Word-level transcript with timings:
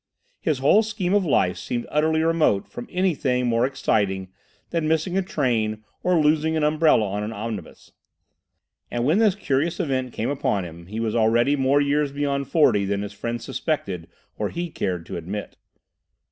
His 0.39 0.57
whole 0.57 0.81
scheme 0.81 1.13
of 1.13 1.27
life 1.27 1.57
seemed 1.57 1.85
utterly 1.91 2.23
remote 2.23 2.67
from 2.67 2.87
anything 2.89 3.45
more 3.45 3.67
exciting 3.67 4.29
than 4.71 4.87
missing 4.87 5.15
a 5.15 5.21
train 5.21 5.83
or 6.01 6.19
losing 6.19 6.57
an 6.57 6.63
umbrella 6.63 7.05
on 7.05 7.21
an 7.21 7.31
omnibus. 7.31 7.91
And 8.89 9.05
when 9.05 9.19
this 9.19 9.35
curious 9.35 9.79
event 9.79 10.11
came 10.11 10.31
upon 10.31 10.65
him 10.65 10.87
he 10.87 10.99
was 10.99 11.13
already 11.15 11.55
more 11.55 11.79
years 11.81 12.11
beyond 12.11 12.47
forty 12.47 12.83
than 12.83 13.03
his 13.03 13.13
friends 13.13 13.45
suspected 13.45 14.07
or 14.39 14.49
he 14.49 14.71
cared 14.71 15.05
to 15.05 15.17
admit. 15.17 15.55